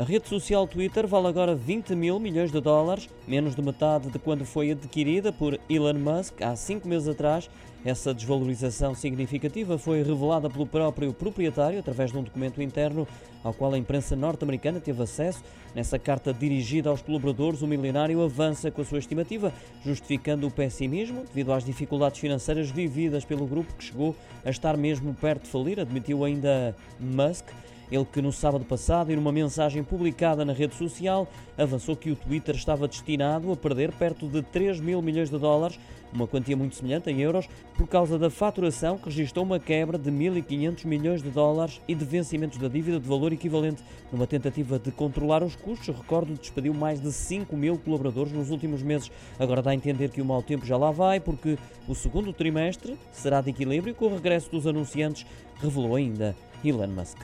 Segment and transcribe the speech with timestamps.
[0.00, 4.18] A rede social Twitter vale agora 20 mil milhões de dólares, menos de metade de
[4.18, 7.48] quando foi adquirida por Elon Musk há cinco meses atrás.
[7.84, 13.06] Essa desvalorização significativa foi revelada pelo próprio proprietário através de um documento interno
[13.44, 15.44] ao qual a imprensa norte-americana teve acesso.
[15.74, 19.52] Nessa carta dirigida aos colaboradores, o milionário avança com a sua estimativa,
[19.84, 25.12] justificando o pessimismo devido às dificuldades financeiras vividas pelo grupo que chegou a estar mesmo
[25.14, 27.44] perto de falir, admitiu ainda Musk.
[27.92, 32.16] Ele que no sábado passado, em uma mensagem publicada na rede social, avançou que o
[32.16, 35.78] Twitter estava destinado a perder perto de 3 mil milhões de dólares,
[36.10, 40.10] uma quantia muito semelhante em euros, por causa da faturação que registrou uma quebra de
[40.10, 43.84] 1.500 milhões de dólares e de vencimentos da dívida de valor equivalente.
[44.10, 48.82] Numa tentativa de controlar os custos, recordo, despediu mais de 5 mil colaboradores nos últimos
[48.82, 49.10] meses.
[49.38, 52.96] Agora dá a entender que o mau tempo já lá vai, porque o segundo trimestre
[53.12, 55.26] será de equilíbrio com o regresso dos anunciantes,
[55.60, 56.34] revelou ainda
[56.64, 57.18] Elon Musk.